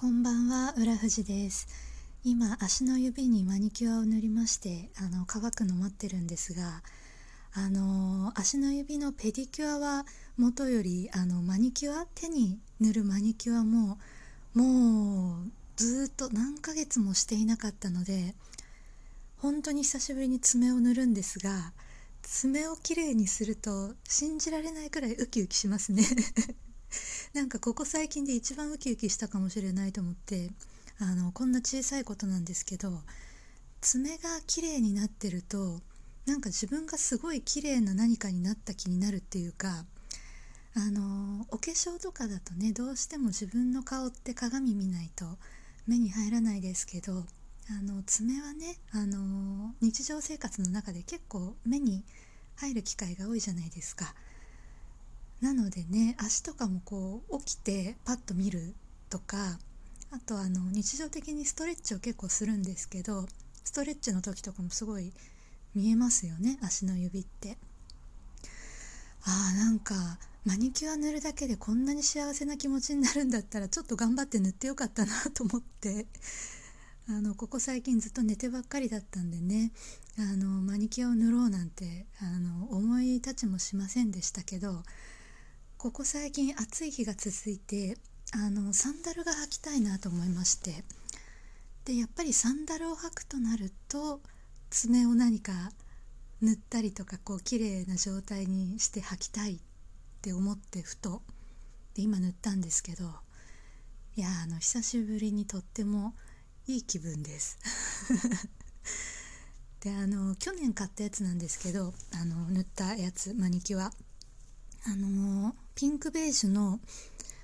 [0.00, 1.68] こんばんは、浦富です。
[2.24, 6.82] 今足の指にマニキュアを塗りましてあの乾くの待ってるんですが
[7.52, 10.06] あの足の指のペディキュアは
[10.38, 13.98] もとよりあのマニキュア手に塗るマニキュアも
[14.54, 18.34] もうずっと何ヶ月もしていなかったので
[19.36, 21.74] 本当に久しぶりに爪を塗るんですが
[22.22, 26.04] 爪をきれいにすると信じられないくらいウキウキしますね。
[27.34, 30.50] なんかここ最近で一番ウキウキしたかもしれないと思って
[30.98, 33.02] あのこんな小さいことなんですけど
[33.80, 35.80] 爪が綺麗になってると
[36.26, 39.84] なんか自分がすごい綺麗な何かになった気になるっていうか
[40.74, 45.38] あのお化粧とかだとねどうしても自分の顔って鏡見ないと
[45.86, 47.24] 目に入らないですけど
[47.68, 52.04] あの爪はねあの日常生活の中で結構目に
[52.56, 54.14] 入る機会が多いじゃないですか。
[55.40, 58.74] なのでね足とかもこう起きてパッと見る
[59.08, 59.58] とか
[60.12, 63.26] あとあの日常的にストレッチを結構するんですけど
[63.64, 65.12] ストレッチの時とかもすごい
[65.74, 67.56] 見えますよね足の指って。
[69.22, 69.94] あーなんか
[70.46, 76.06] マニキュア塗るだけでこんなに幸せな気持ちになるんだったらちょっと頑張って塗ってよかったなと思って。
[77.08, 79.72] あのここ最近ずっと寝てばっかりだったんでね
[80.16, 84.84] あのマニキュアを塗ろうなんてあの思い立ちもしませんでしたけど
[85.82, 87.96] ここ最近暑い日が続いて
[88.34, 90.84] あのサンダルが履きたいなと思いまして。
[91.86, 94.20] でやっぱりサンダルを履くとなると
[94.68, 95.52] 爪を何か
[96.42, 99.58] 塗ったりとかこう綺麗な状態にして履きたいっ
[100.20, 101.22] て思ってふと
[101.94, 103.04] で今塗ったんですけど
[104.16, 106.12] いやあの久しぶりにとっても
[106.66, 107.56] いい気分です。
[109.80, 113.90] であの去年買ったやつなんですけどあの塗ったやつマニキュア。
[114.86, 116.80] あのピンクベージュの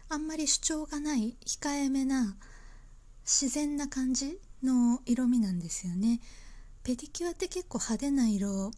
[0.09, 2.37] あんまり主張がない控えめな
[3.25, 6.21] 自然な感じの色味なんですよね。
[6.85, 8.71] ペディキュアって結構派手な色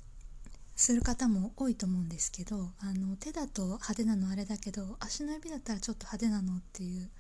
[0.75, 7.11] する方も多いと思うんですけどあの手だと派手なのあれだけど足の指だったらちょっと派手なのっていう、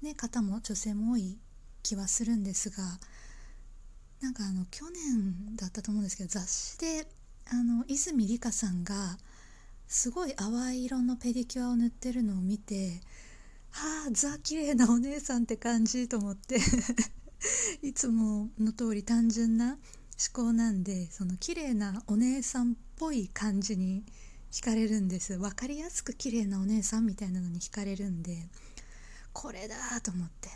[0.00, 1.38] ね、方も女性も多い
[1.82, 2.82] 気はするんですが
[4.22, 7.06] なんかあの去年だったと思うんですけど雑誌で
[7.50, 9.18] あの泉里香さんが
[9.92, 13.02] すごい淡い色のペディキュアを塗ってるのを見て
[13.72, 16.56] はあザ綺麗なお姉さんって感じと思って
[17.86, 19.78] いつもの通り単純な思
[20.32, 24.02] 考なんでその綺麗なお姉さんっぽい感じに
[24.50, 25.36] 惹かれるんです。
[25.36, 28.48] 分かりやすく綺麗なお姉さんみたいなのに惹かれるんで
[29.34, 30.48] これだと思って。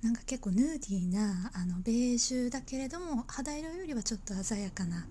[0.00, 5.06] なんか結構ヌーディーなあのベージュだけれども肌色よりはちょっと鮮やかな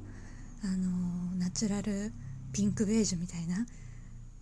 [0.64, 2.12] あのナチュラル
[2.52, 3.66] ピンクベージュみたいな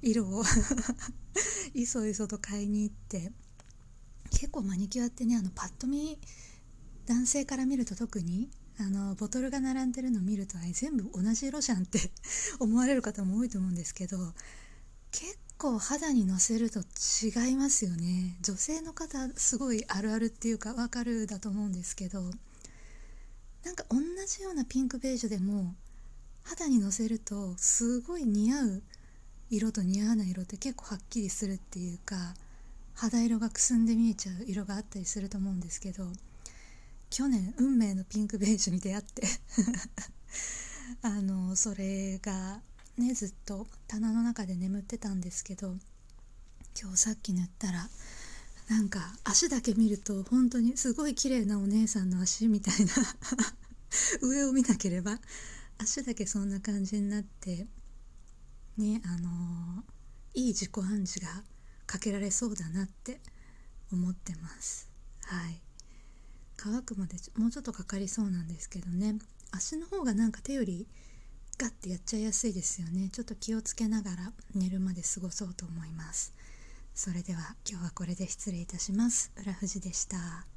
[0.01, 0.43] 色を
[1.73, 3.31] いそいそと買いに行って
[4.31, 6.19] 結構マニキュアってねあのパッと見
[7.05, 12.11] 男性から見ると特にあのボトルが並んでるの見ると全部同じ色じゃんって
[12.59, 14.33] 思われる方も多いと思うんですけど
[15.11, 18.37] 結構肌にのせると違いますよね。
[18.41, 22.31] 女性の方すごいあるあるっていうかわかるだと思うんですけど
[23.63, 25.75] なんか同じようなピンクベージュでも
[26.49, 28.83] 肌にのせるとすごい似合う
[29.49, 32.15] 色と似合わない色って結構はっきりするっていうか
[32.95, 36.05] 肌色がくすんで見えちゃう色があったりすると思うんですけど
[37.09, 39.23] 去年運命のピンクベージュに出会って
[41.03, 42.61] あのそれが
[42.97, 45.75] ねずっと棚の中で眠ってたんですけど
[46.79, 47.89] 今日さっき塗ったら
[48.69, 52.93] なんか足だけ見ると本当にすごい綺麗なお姉さんの足みたいな
[54.21, 55.19] 上を見なければ
[55.79, 57.67] 足だけそんな感じになって
[58.77, 61.43] ねあのー、いい自己暗示が
[61.85, 63.19] かけられそうだなって
[63.91, 64.89] 思ってます。
[65.23, 65.61] はい。
[66.57, 69.15] 乾くまでもうちょっとかかりそうなんですけどね。
[69.51, 70.87] 足の方がなんか手より
[71.57, 73.09] ガッてやっちゃいやすいですよね。
[73.09, 76.33] ちょっと気をつけながら寝るまで過ごそうと思います。
[76.93, 79.31] それでは今日はこれで失礼いたします。
[79.37, 80.56] 浦富士でした。